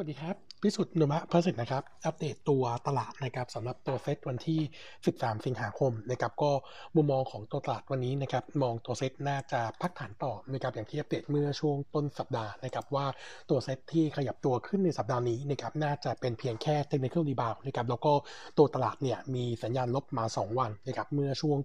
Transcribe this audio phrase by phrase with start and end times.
[0.00, 4.60] วัสดีครับ พิสุทธิ์นุมะพระสิทธิ์นะครับ อัปเดตตัวตลาดนะครับสำหรับตัวเซตวันที่
[5.02, 6.50] 13 สิงหาคมนะครับก็
[6.96, 13.06] มุมมองของตัวตลาดวันนี้นะครับมองตัวเซตน่าจะพักฐานต่อนะครับอย่างที่อัปเดตเมื่อช่วงต้นสัปดาห์นะครับว่า
[13.50, 18.12] ตัวเซตที่ขยับตัวขึ้นในสัปดาห์นี้นะครับน่าจะเป็นเพียงแค่ technical rebound นะครับแล้วก็
[18.58, 21.58] ตัวตลาดเนี่ยมีสัญญาณลบมา 2 วันนะครับเมื่อช่วง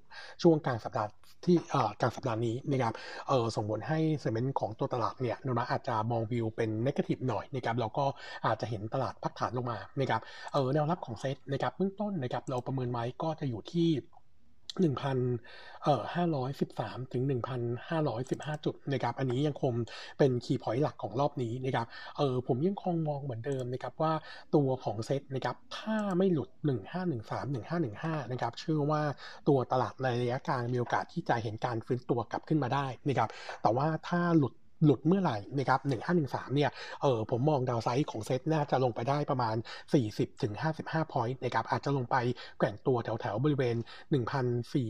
[0.43, 1.09] ช่วงกลางสัปดาห์
[1.45, 2.93] ที่เอ่อกลางสัปดาห์นี้นะครับ
[3.27, 8.05] เออส่งผลให้ sentiment ของตัวตลาดเนี่ยนุมะอาจจะมองวิวเป็น negative หน่อยนะครับแล้วก็
[8.45, 10.21] อาจจะเห็นตลาดพักฐานลงมานะครับ
[10.53, 13.89] เออแนวรับของเซตนะครับเบื้องต้นนะครับเราประเมินไว้ก็จะอยู่ที่
[14.81, 15.17] หนึ่งพัน
[15.83, 19.73] เอ่อห้าร้อยสิบสามถึงหนึ่งพันห้าร้อยสิบห้าจุดนะครับ อันนี้ยังคง
[20.17, 24.13] เป็นคีย์พอยต์หลักของรอบนี้นะครับเออผมยังคงมองเหมือนเดิมนะครับว่า
[24.55, 26.49] ตัวของเซตนะครับถ้าไม่หลุด
[27.15, 27.55] 1513
[28.23, 29.01] 1515 นะครับ เชื่อว่า
[29.47, 33.29] ตัวตลาดในระยะกลางมีโอกาสที่จะเห็นการฟื้นตัวกลับขึ้นมาได้นะครับ
[33.61, 34.53] แต่ว่าถ้าหลุด
[34.83, 35.79] หลุดเมื่อไหร่นะครับ
[36.17, 36.69] 1513เนี่ย
[37.01, 39.55] เออผมมองดาวไซด์ของเซตน่าจะลงไปได้ประมาณ
[39.99, 42.15] 40ถึง55 point นะครับอาจจะลงไป
[42.59, 43.75] แกว่งตัวแถวแถวบริเวณ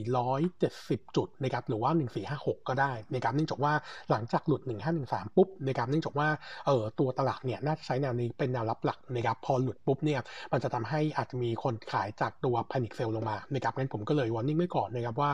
[0.06, 1.92] 1,470 จุดนะครับหรือว่า
[2.30, 3.74] 1456 ก็ได้นะครับเนื่องจากว่า
[4.10, 4.62] หลังจากหลุด
[5.00, 6.28] 1513 ปุ๊บนะครับเนื่องจากว่า
[6.66, 10.20] เออตัวตลาดเนี่ยน่าจะใช้แนวนี้เป็นแนวรับหลักนะครับพอหลุดปุ๊บเนี่ย
[10.52, 15.30] มันจะทำให้อาจจะมีคนขายจากตัว panic sell ลงมานะครับงั้นผมก็เลยวอร์นิ่งไว้ก่อนนะครับว่า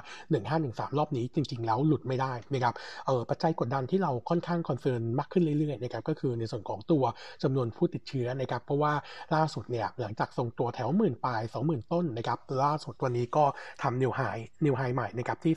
[0.48, 2.74] 1513 รอบนี้จริง ๆ แล้วหลุดไม่ได้นะครับ
[3.08, 7.04] เออปัจจัยกดดันที่เราค่อนข้าง concern มากขึ้นเรื่อยๆนะครับก็คือในส่วนของตัว
[7.44, 8.94] จำนวนผู้ติดเชื้อนะครับเพราะว่า
[9.36, 13.44] ล่าสุดเนี่ยหลังจากทรงตัวแถวหมื่นปลายสองหมื่นต้นนะครับล่าสุดวันนี้ก็
[13.84, 15.54] ทำ new high new high ใหม่นะครับที่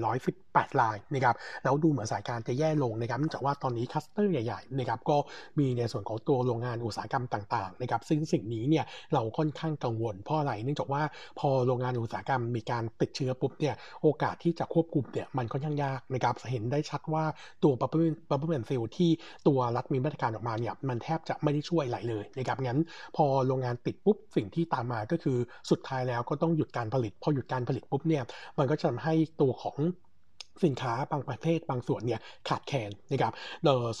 [0.00, 5.16] 23,418รายนะครับแล้วดูเหมือนสถานการณ์จะแย่ลงนะครับเนื่องจากว่าตอนนี้ cluster ใหญ่ๆนะครับก็
[5.58, 11.02] มีในส่วนของตัวโรงงานอุตสาหกรรมต่างๆนะครับซึ่งสิ่งนี้เนี่ยเราค่อนข้างกังวลเพราะอะไรเนื่องจากว่า
[11.38, 17.24] พอโรงงานอุตสาหกรรมมีการติดเชื้อปุ๊บเนี่ยโอกาสที่จะควบคุมเนี่ยมันค่อนข้างยากนะครับเห็นได้ชัดว่า
[17.62, 19.10] ตัวบับเบิ้ลบับเบิ้ลเซลที่
[19.46, 22.78] ตัวรัฐมีมาตรการออกมาเนี่ยมันแทบจะไม่ได้ช่วยอะไรเลยนะครับงั้น
[23.16, 25.38] พอโรงงานติดปุ๊บสิ่งที่ตามมาก็คือ
[25.70, 28.22] สุดท้ายแล้วก็ต้องหยุดการผลิต พอหยุดการผลิตปุ๊บเนี่ย
[28.58, 29.76] มันก็จะทำให้ตัวของ
[30.64, 33.32] สินค้าบางประเภทบางส่วนเนี่ยขาดแคลนนะครับ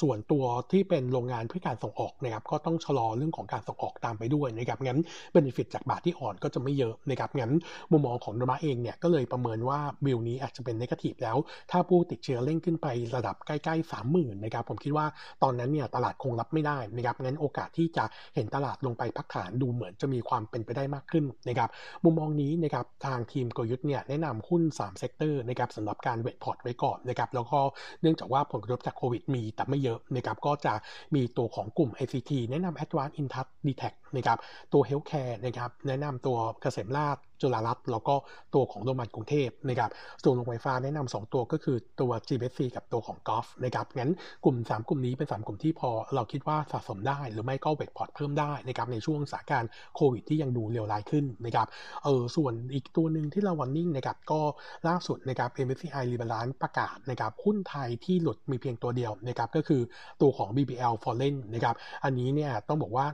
[0.00, 5.00] ส่วนตัวที่เป็นโรงงานเพื่อการส่งออกนะครับก็ต้องชะลอเรื่องของการส่งออกตามไปด้วยนะครับงั้น
[5.32, 7.52] benefit จากบาทที่อ่อนก็จะไม่เยอะนะครับงั้น
[7.92, 11.36] มุมมองของโนมูระเองเนี่ยก็เลยประเมินว่าบิลนี้อาจจะเป็น negative แล้ว
[11.70, 12.86] ถ้าผู้ติดเชื้อเร่งขึ้นไป
[13.16, 15.06] ระดับใกล้ๆสามหมื่นนะครับผมคิดว่า
[15.42, 21.68] ตอนนั้นเนี่ยตลาดคงรับไม่ได้นะครับงั้นโอกาสที่จะเห็นตลาดลงไปพักฐานดูเหมือนจะมีความเป็นไปได้มากขึ้นนะครับ
[22.04, 27.58] มุมมองนี้นะครับทางทีมกลยุทธ์เนี่ยแนะนำหุ้น3 sector นะครับสำหรับการ weight port ไว้ก่อนนะครับแล้วก็
[28.02, 30.74] เนื่องจากว่าผลกระทบจากโควิดมีแต่ไม่เยอะนะครับก็จะ
[31.14, 34.38] มีตัวของกลุ่ม ICT แนะนำ Advanced Intouch Detect นะครับ
[34.72, 38.14] ตัว Healthcare นะครับแนะนำตัวเกษมราชจุฬารัตน์แล้วก็
[38.54, 39.90] ตัวของโรงพยาบาลกรุงเทพนะครับ
[40.22, 44.12] ส่วนโรงไฟฟ้าแนะนำ2ตัวก็คือตัว GBC กับตัวของกอล์ฟนะครับงั้น
[44.44, 51.66] กลุ่ม 3 กลุ่มนี้เป็น 3 กลุ่มที่พอเราคิดว่าสะสมได้ หรือไม่ก็เวทพอร์ตเพิ่มได้นะครับในช่วงสถานการณ์โควิดที่ยังดูเลวร้ายขึ้นนะครับ
[52.04, 54.40] เออส่วนอีกตัวหนึ่งที่เราวันนิ่งนะครับก็
[54.88, 59.82] ล่าสุดนะครับ MSCI Rebalance ประกาศนะครับหุ้นไทยที่หลุดมีเพียงตัวเดียวนะครับก็คือ
[60.20, 61.74] ตัวของ BBL Foreign นะครับ
[62.04, 63.06] อันนี้เนี่ยต้องบอกว่า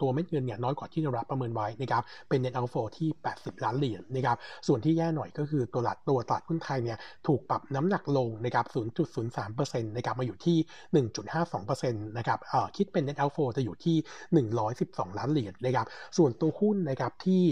[0.00, 4.36] ตัวเม็ดเงินเนี่ยน้อยกว่าที่เรารับประเมินไว้นะครับเป็น net outflow ที่ 80 ล้านเหรียญนะครับ
[4.66, 8.66] ส่วนที่แย่หน่อยก็คือตัวหลักตัวตลาดหุ้นไทยเนี่ยถูกปรับน้ำหนักลงนะครับ
[9.26, 10.56] 0.03%นะครับมาอยู่ที่
[11.42, 13.96] 1.52%นะครับเอ่อคิดเป็น net outflow จะอยู่ที่
[14.76, 15.86] 112 ล้านเหรียญนะครับ
[16.16, 17.44] ส่วนตัวหุ้นนะครับที่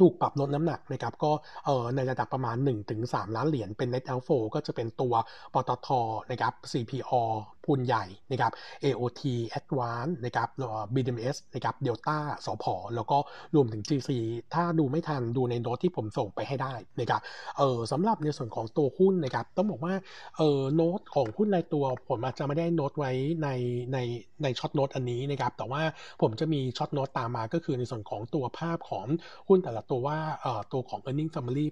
[0.00, 1.32] ถูกปรับลดน้ำหนักนะครับก็
[1.64, 2.56] เอ่อในระดับประมาณ
[2.96, 5.14] 1-3 ล้านเหรียญเป็น net outflow ก็จะเป็นตัว
[5.54, 5.88] ปตท
[6.30, 7.14] นะครับ CPO
[7.64, 8.52] พูนใหญ่นะครับ
[8.84, 9.22] AOT
[9.58, 10.48] Advance นะครับ
[10.94, 12.64] BDMs นะครับ Delta สพ
[12.94, 13.18] แล้วก็
[13.54, 14.10] รวมถึง GC
[14.54, 17.20] ถ้าดูไม่ทันดูในโน้ตที่ผมส่งไปให้ได้นะครับ
[17.58, 19.94] เออสำหรับในส่วนของตัวหุ้นนะครับต้องบอกว่า
[20.36, 23.10] เออโน้ตของหุ้นในตัวผมอาจจะไม่ได้โน้ตไว้
[23.42, 23.48] ใน
[23.92, 23.98] ใน
[24.42, 25.82] ในช็อตโน้ตอันนี้นะครับแต่ว่า
[26.22, 29.06] ผมจะมีช็อตโน้ตตามมาก็คือในส่วนของตัวภาพของ
[29.48, 31.66] หุ้นแต่ละตัวว่าเอ่อตัวของ earning summary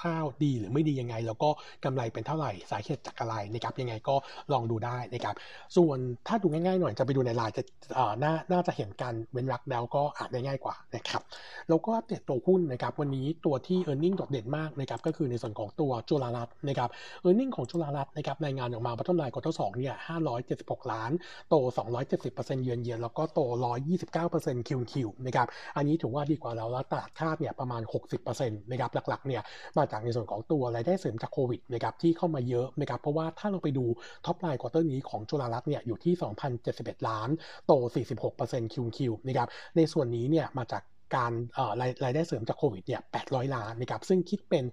[0.00, 1.48] คร่าวๆ ดีหรือไม่ดียังไง แล้วก็
[1.84, 4.14] กำไรเป็นเท่าไหร่สาเหตุจากอะไรนะครับยังไงก็
[4.52, 5.34] ลองดูได้นะครับ
[5.76, 7.62] ส่วนถ้าดูง่ายๆหน่อยจะไปดูในไลน์จะ
[8.22, 11.22] น่าน่าจะเห็นการเว้นรักแล้วก็อ่านได้ง่ายกว่านะครับ
[11.68, 16.90] แล้วก็เด็ดตัวหุ้นนะครับวันนี้ตัวที่ e a r n i n g โดดเด่นมากนะครับก็คือในส่วนของตัวจุฬารัตน์นะครับ
[17.26, 19.94] e a r n i n g ของจุฬารัตน์นะครับรายงานออกมาบัตรทำลายกอสองเนี่ย
[20.42, 21.10] 576 ล้าน
[21.48, 21.54] โต
[22.10, 23.40] 270%เยือนเยียนแล้วก็โต
[24.04, 25.46] 129% QQ นะครับ
[25.76, 27.82] อันนี้ถือว่าดีกว่าเราแล้วตลาดคาดเนี่ยประมาณ
[28.22, 29.42] 60%นะครับหลักๆเนี่ย
[29.78, 33.84] มาจากในส่วนของตัวรายได้เสริมจากโควิดนะครับที่เข้ามาเยอะนะครับเพราะว่าถ้าเราไปดู
[34.26, 36.14] top line quarter นี้ของจุฬารัตน์เนี่ยอยู่ที่
[36.60, 37.28] 2,071 ล้าน
[37.66, 37.72] โต
[38.24, 40.82] 46% QQ นะครับ ในส่วนนี้เนี่ยมาจาก
[41.14, 41.32] การ
[42.04, 44.64] รายได้เสริมจากโควิดเนี่ย 800 ล้านนะครับ ซึ่งคิดเป็น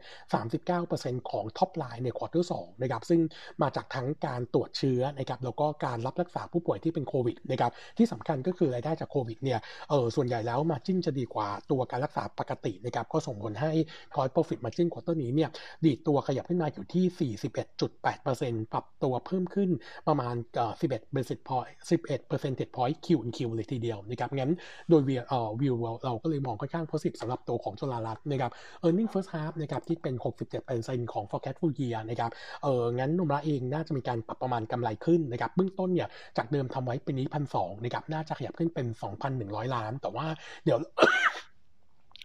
[0.59, 3.21] 39%ของ top line ใน quarter 2นะครับ ซึ่ง
[3.62, 9.59] มาจากทั้งการตรวจเชื้อนะครับ แล้วก็การรับรักษาผู้ป่วยที่เป็นโควิดนะครับ ที่สำคัญก็คือรายได้จากโควิดเนี่ย
[9.89, 13.71] เออส่วนใหญ่แล้วมาจิ้นจะดีกว่าตัวการรักษาปกตินะครับ ก็ส่งผลให้
[14.15, 15.50] คอยโปรฟิตมาจิ้นควอเตอร์นี้เนี่ย
[15.86, 19.69] ดีดตัวขยับขึ้นมาอยู่ที่ 41.8%ปรับตัวเพิ่มขึ้น
[20.07, 20.36] ประมาณ
[20.79, 21.71] 11 percent point
[22.03, 23.07] 11 percentage point Q
[23.38, 24.51] Q เลยทีเดียวนะครับ งั้น
[24.89, 28.52] โดยวิวอ่อวิวเราก็เลยมองค่อนข้างโพสิทีฟสำหรับตัวของจุฬารัตน์นะครับ
[28.84, 30.16] earning first half นะครับที่เป็น
[30.64, 32.31] 67%ของ forecast full year นะครับ
[32.64, 38.88] เอองั้นนุมระเองน่าจะมีการปรับประมาณกำไรขึ้นนะครับเบื้องต้นเนี่ยจากเดิมทำไว้เป็นนี้พันสองนะครับน่าจะขยับขึ้นเป็น
[39.31, 40.25] 2,100 ล้าน แต่ว่า
[40.66, 40.78] เดี๋ยว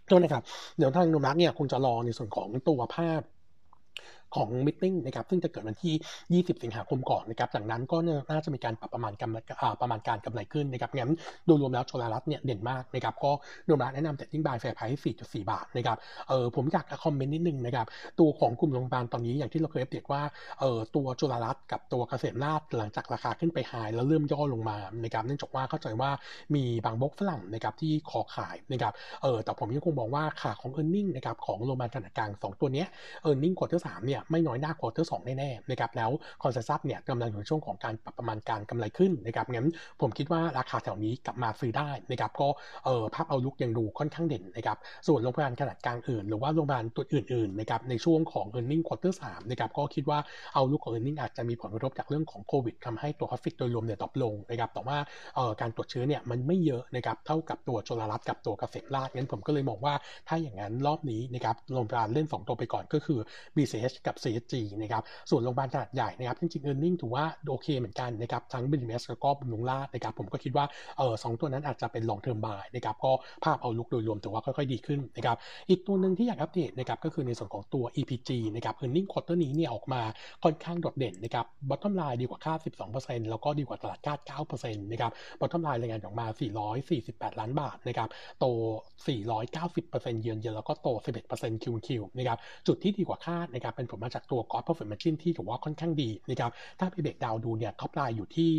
[0.07, 0.43] โทษนะครับ
[0.77, 3.21] เดี๋ยวทางนุมรักเนี่ยคงจะรอในส่วนของตัวภาพ
[4.35, 7.97] ของมิ팅นะครับซึ่งจะเกิดวันที่ 20 สิงหาคมก่อนนะครับจากนั้นก็
[8.35, 11.13] น่าจะมีการปรับประมาณกำประมาณการกำไรขึ้นนะครับงั้น
[11.45, 13.31] โดยรวมแล้วโชลารัตเนี่ยเด่นมากนะครับก็
[13.65, 15.97] โนมูระแนะนำ trading buy fair price 4.4 บาทนะครับ
[16.29, 17.85] เออผมอยาก comment นิดนึงนะครับ
[18.19, 20.21] ตัวของกลุ่มโรงพยาบาลตอนนี้อย่างที่เราเคยอัปเดตว่า
[20.59, 26.09] เออตัวจุฬารัตน์กับตัวเกษมราษฎร์หลังจากราคาขึ้นไป high แล้วเริ่มย่อลงมานะครับเนื่องจากว่าเข้าใจว่า
[26.55, 28.93] มีบางโบรกฝรั่งนะครับที่ขอขายนะครับ
[29.23, 32.85] เออแต่ผมยังคงมองว่าขาของ e a r n i n g นะครับของโรงพยาบาลขนาดกลาง2ตัวนี้
[33.27, 36.11] e a r n i n g ควอเตอร์สามเนี่ยไม่น้อยหน้า quarter สองแน่ๆนะครับแล้ว
[36.43, 39.69] consensus เนี่ยกำลังอยู่ในช่วงของการปรับประมาณการกำไรขึ้นนะครับงั้น
[40.01, 42.47] ผมคิดว่าราคาแถวนี้กลับมาซื้อได้นะครับก็
[42.85, 44.77] เออภาพ outlook ยังดูค่อนข้างเด่นนะครับ
[45.07, 50.19] ส่วนโรงพยาบาลขนาดกลางอื่น หรือว่าโรงพยาบาลตัวอื่นๆนะครับในช่วงของ e a r n i n g ควอเตอร์สามนะครับก็คิดว่า
[50.53, 54.97] outlook ของ e a r n i n g อาจจะมีผลกระทบจากเรื่องของโควิดทำให้ตัว traffic โดยรวมเนี่ยตกลงนะครับแต่ว่า
[55.35, 59.93] เออการตรวจเชื้อเนี่ยมันไม่เยอะนะครับเท่ากับตัวจุฬารัตน์กับตัวเกษมราษฎร์งั้นผมก็เลยมองว่า
[60.27, 63.19] ถ้าอย่างนั้นรอบนี้นะครับโรงพยาบาลเล่น 2 ตัวไปก่อนก็คือ
[63.55, 68.63] BCH กับ CHG นะครับ ส่วนโรงพยาบาลขนาดใหญ่นะครับ จริงๆ e a r n i n g ถือว่าโอเคเหมือนกันนะครับ ทั้ง
[68.71, 70.65] BMS แล้วก็บุญลงลาดนะครับ ผมก็คิดว่า
[70.97, 73.11] เออสองตัวนั้นอาจจะเป็น long term buy นะครับ ก็
[73.43, 75.37] ภาพเอาลุกโดยรวมถือว่าค่อยๆ ดีขึ้นนะครับ
[75.69, 80.01] อีกตัวหนึ่งที่อยากอัปเดตนะครับ ก็คือในส่วนของตัว EPG นะครับ e a r n i n g quarter นี้เนี่ยออกมา
[80.43, 82.59] ค่อนข้างโดดเด่นนะครับ bottom line ดีกว่าคาด
[82.93, 84.19] 12%แล้วก็ดีกว่าตลาดคาด
[84.51, 86.25] 9%นะครับ bottom line รายงานออกมา
[86.83, 88.09] 448 ล้านบาทนะครับ
[88.39, 88.45] โต
[89.13, 90.87] 490%เยือนเยือนแล้วก็โต
[91.27, 98.51] 11% QQ นะครับจุดที่ดีกว่าคาดนะครับเป็นผลมาจากตัว gross profit margin ที่ถือว่าค่อนข้างดีนะครับถ้าไป breakdown ดูเนี่ย top line อยู่ที่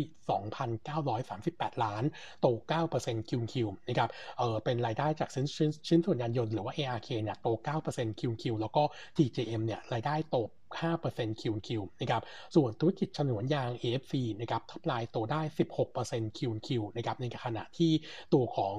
[1.07, 2.03] 2,938 ล้าน
[2.41, 2.47] โต
[2.89, 3.53] 9% QQ
[3.87, 5.45] นะครับเออเป็นรายได้จากชิ้น
[5.87, 7.47] ชิ้นส่วนยานยนต์หรือว่า ARK เนี่ยโต
[7.85, 8.83] 9% QQ แล้วก็
[9.17, 10.37] TJM เนี่ยรายได้โต
[10.79, 11.69] 5% QQ
[12.01, 12.21] นะครับ
[12.55, 15.41] ส่วนธุรกิจฉนวนยาง AFC นะครับ top line โตได้
[15.89, 17.91] 16% QQ นะครับในขณะที่
[18.33, 18.75] ตัวของ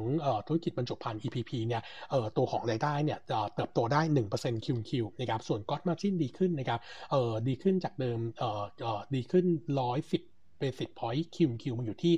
[0.46, 1.82] ธุรกิจบรรจุภัณฑ์ EPP เนี่ย
[2.36, 3.18] ตัวของรายได้เนี่ย
[3.54, 4.00] เติบโตได้
[4.34, 4.90] 1% QQ
[5.20, 6.80] นะครับส่วน gross margin ดีขึ้นนะครับ
[7.48, 8.18] ดีขึ้นจากเดิม
[9.14, 10.31] ดีขึ้น 110
[10.62, 12.14] basis point QQ มันอยู่ที่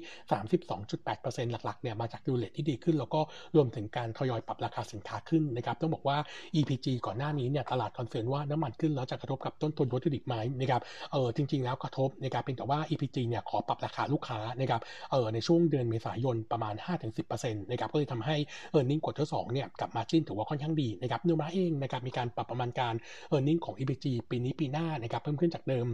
[0.71, 3.21] 32.8%หลักๆเนี่ยมาจาก U-rate ที่ดีขึ้น แล้วก็
[3.57, 6.19] รวมถึงการทยอยปรับราคาสินค้าขึ้นนะครับต้องบอกว่า
[6.55, 10.83] EPG ก่อนหน้านี้เนี่ยตลาด concern ว่าน้ำมันขึ้นแล้วจะกระทบกับต้นทุนวัตถุดิบไหมนะครับ
[11.13, 14.81] เออจริง ๆ แล้วกระทบนะครับเป็นแต่ว่า EPG เนี่ยขอปรับราคาลูกค้านะครับ
[15.11, 16.75] เออในช่วงเดือนเมษายนประมาณ
[17.19, 18.37] 5-10%นะครับก็เลยทำให้
[18.77, 22.95] e a r n i n g กดเท่าสองเนี่ยกับมาจินถือว่าค่อนข้างดีนะครับเนื้อมาเองนะครับมีการปรับประมาณการ
[23.35, 25.87] e a r n i n g ของ EPG ปีนี้ปีหน้านะครับเพิ่มขึ้นจากเดิม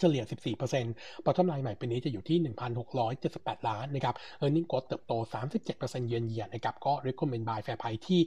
[0.00, 0.22] เฉลี่ย
[0.74, 2.38] 14%ปอทอมไลน์ใหม่ปีนี้จะอยู่ที่
[3.02, 5.12] 1,678 ล้านนะครับ e a r n i n g กดเติบโต
[5.64, 8.20] 37%เยือนเยียนะครับ ก็ recommend buy fair price ที่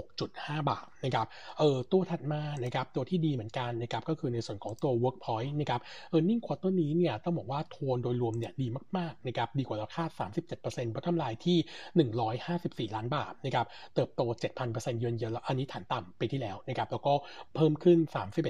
[0.00, 1.26] 16.5 บาทนะครับ
[1.58, 5.80] เออตัวถัดมานะครับ ตัวที่ดีเหมือนกันนะครับ ก็คือในส่วนของตัว workpoint นะครับ
[6.16, 8.66] e a r n i n g ควอเตอร์นี้เนี่ยต้องบอกว่าโทนโดยรวมเนี่ยดี
[8.96, 10.10] มากๆนะครับ ดีกว่าเราคาด
[10.52, 11.58] 37% bottom line ที่
[12.86, 14.22] 154 ล้านบาทนะครับ เติบโต
[14.62, 17.14] 7,000%เยือนเยียแล้วอันนี้ฐานต่ำปีที่แล้วนะครับ แล้วก็
[17.54, 17.98] เพิ่มขึ้น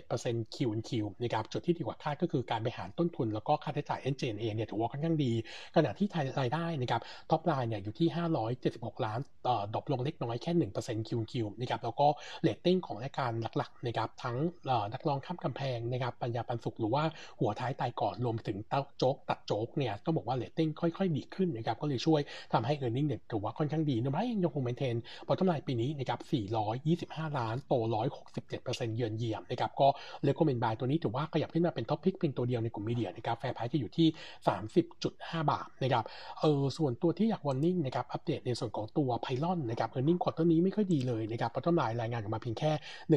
[0.03, 0.91] 31% Q on Q
[1.23, 5.33] นะครับ จุดที่ดีกว่าคาดก็คือการบริหารต้นทุนแล้วก็ค่าใช้จ่าย SG&A เจนเอเนี่ยถือว่าค่อนข้างดี
[5.77, 6.09] ขณะที่
[6.41, 8.09] รายได้นะครับ top line เนี่ยอยู่ที่
[8.57, 12.07] 576 ล้านต่อ drop ลงเล็กน้อยแค่1% QQ นะครับแล้วก็
[12.43, 14.37] เลตติ้งของรายการหลักๆนะครับทั้ง
[14.93, 17.05] นักร้องข้ามกำแพงนะครับปัญญาปันสุขหรือว่า
[17.41, 22.21] หัวท้ายตายก่อนรวมถึงเต้าโจ๊กตัดโจ๊กเนี่ยต้องบอกว่าเลตติ้งค่อยๆ ดีขึ้นนะครับก็เลยช่วย
[22.53, 24.97] ทำให้ e a r n i n g เนี่ยถือว่าค่อนข้างดีนมไรยังคงเมนเทน
[25.27, 26.21] พอทำลายปีนี้นะครับ
[26.75, 27.75] 425 ล้านโต
[28.35, 29.89] 167%เยือนเยียมนะครับก็
[30.23, 34.09] เลโกเมนบายตัวนี้ถือว่าขยับขึ้นมาเป็นท็อปพิกเพียงตัวเดียวในกลุ่มมีเดียนะครับแฟร์ไพรส์จะอยู่ที่
[34.79, 36.05] 30.5 บาทนะครับ
[36.41, 42.71] เออส่วนตัวที่อยากวอร์นิ่งนะครับอัปเดตในส่วนของตัวไพลอนนะครับเออร์เน็งควอเตอร์นี้ไม่ค่อยดีเลยนะครับเพราะต้นรายงานออกมาเพียงแค่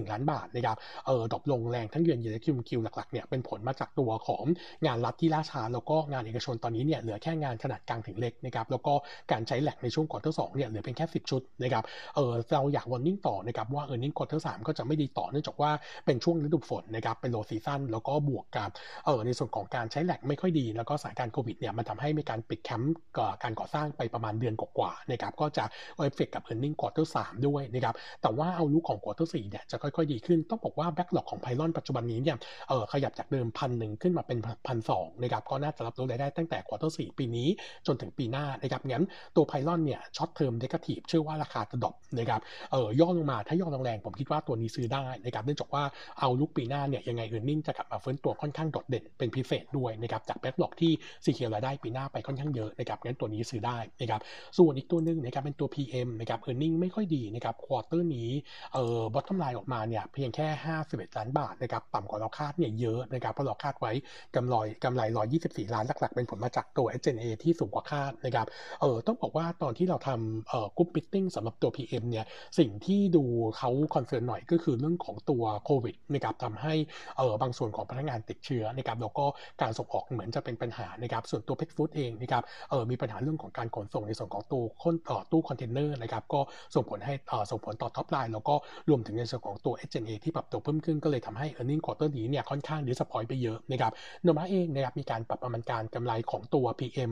[0.04, 4.44] 1 ล้านบาทนะครับเออ drop ลงแรงทั้งเยือนเยียและ QQ หลักๆเนี่ยเป็นผลมาจากตัวของ
[4.86, 8.94] งานรัฐที่ล่าช้าแล้วก็งานเอกชนตอนนี้เนี่ยเหลือแค่งานขนาดกลางถึงเล็กนะครับแล้วก็
[9.32, 11.84] การใช้ rig ในช่วง quarter สองเนี่ยเหลือเพียงแค่ 10 ชุดนะครับ
[12.16, 15.72] เออเราอยาก warning ต่อนะครับว่า earning quarter สามก็จะไม่ดีต่อเนื่องจากว่า
[16.06, 18.70] เป็นช่วงฤดูฝนนะครับเป็น low season แล้วก็บวกกับ
[19.08, 22.96] เออในส่วนของการใช้ rig ไม่ค่อยดี แล้วก็สถานการณ์โควิดเนี่ยมันทำให้มีการปิดแคมป์
[23.44, 25.64] การก่อสร้างไปประมาณเดือนกว่าๆนะครับก็จะ
[25.96, 32.38] เอฟเฟกกับ earning quarter สามด้วยนะครับแต่ว่า outlook ของ quarter สี่เนี่ยจะค่อยๆดีขึ้นต้องบอกว่า backlog ของไพลอนปัจจุบันนี้เนี่ย
[32.70, 37.48] เออขยับจากเดิมพันหนึ่งขึ้นมาเป็นพันสองนะครับก็น่าจะรับรู้ได้ตั้งแต่ quarter สี่ปีนี้
[37.88, 39.04] จนถึงปีหน้านะครับงั้น
[39.36, 45.84] ตัวไพลอนเนี่ย short term negative เชื่อว่าราคาจะ drop นะครับเออย่อลงมาถ้าย่อแรงผมคิดว่าตัวนี้ซื้อได้นะครับเนื่องจากว่า
[46.20, 50.92] outlook ปีหน้าเนี่ยยังไง earning จะกลับมาเฟื้นตัวค่อนข้างโดดเด่นเป็นพิเศษด้วยนะครับจาก backlog ที่
[51.24, 54.22] secure รายได้ปีหน้าไปค่อนข้างเยอะนะครับงั้นตัวนี้ซื้อได้นะครับ
[54.58, 58.30] ส่วนอีกตัวหนึ่งนะครับเป็นตัว PM นะครับ earning ไม่ค่อยดีนะครับ quarter นี้
[58.74, 60.48] เอ่อ bottom line ออกมาเนี่ยเพียงแค่
[60.82, 63.92] 51 ล้านบาทนะครับต่ำกว่าเราคาดเนี่ยเยอะนะครับเพราะเราคาดไว้
[64.36, 65.02] กำไรกำไร
[65.38, 68.48] 124 ล้านหลักๆ เป็นผลมาจากตัว SG&A ที่สูงกว่าคาดนะครับ
[68.82, 72.26] เออต้องบอกว่าตอนที่เราทำเอ่อ group meeting สำหรับตัว PM เนี่ย
[72.60, 73.24] สิ่งที่ดู
[73.58, 76.74] เขา concern หน่อยก็คือเรื่องของตัวโควิดนะครับทำให้
[77.18, 79.26] เออบางส่วนของพนักงานติดเชื้อนะครับแล้วก็
[79.62, 86.40] การส่งออกเหมือนจะเป็นปัญหานะครับส่วนตัว Pet Food เองนะครับเออมีปัญหาเรื่องของการขนส่งในส่วนของตู้คนต่อตู้คอนเทนเนอร์นะครับก็
[86.76, 87.14] ส่งผลให้
[87.52, 88.56] ส่งผลต่อ top line แล้วก็
[88.90, 93.92] รวมถึงในส่วนของตัว SG&A ที่ปรับตัวเพิ่มขึ้นก็เลยทำให้ e a r n i n g quarter นี้เนี่ยค่อนข้าง disappoint ไปเยอะนะครับ
[94.24, 97.12] โนมาเองนะครับมีการปรับประมาณการกำไรของตัว PM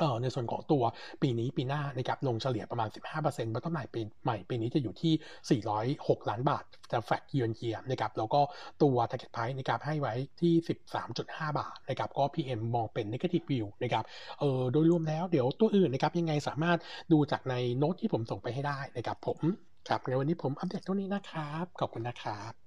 [0.00, 0.82] เออในส่วนของตัว
[1.22, 2.88] ปีนี้ปีหน้านะครับลงเฉลี่ยประมาณ
[3.20, 5.62] 15%บัตเตอร์ใหม่ปีใหม่ปีนี้จะอยู่ที่
[5.98, 8.40] 406 ล้านบาทจะแฟกเยือนเยียนะครับแล้วก็
[8.82, 10.54] ตัว target price นะครับให้ไว้ที่
[11.06, 14.04] 13.5 บาทนะครับก็ PM มองเป็น negative view นะครับ
[14.40, 16.78] เออโดยรวมแล้วเดี๋ยวตัวอื่นนะครับยังไงสามารถ
[17.12, 19.38] ดูจากในโน้ตที่ผมส่งไปให้ได้นะครับผม
[19.88, 22.59] ครับในวันนี้ผมอัปเดตเท่านี้นะครับ ขอบคุณนะครับ